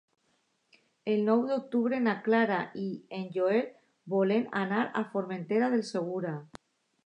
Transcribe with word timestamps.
El 1.15 1.19
nou 1.27 1.43
d'octubre 1.49 1.99
na 2.07 2.15
Clara 2.29 2.57
i 2.85 2.87
en 3.19 3.29
Joel 3.37 3.63
volen 4.17 4.51
anar 4.65 4.83
a 4.87 5.07
Formentera 5.15 5.73
del 5.77 5.89
Segura. 5.95 6.37